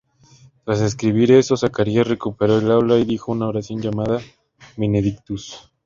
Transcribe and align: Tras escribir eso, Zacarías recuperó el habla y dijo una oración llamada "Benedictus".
Tras 0.65 0.81
escribir 0.81 1.31
eso, 1.31 1.55
Zacarías 1.55 2.07
recuperó 2.07 2.57
el 2.57 2.71
habla 2.71 2.97
y 2.97 3.05
dijo 3.05 3.33
una 3.33 3.47
oración 3.47 3.83
llamada 3.83 4.19
"Benedictus". 4.75 5.71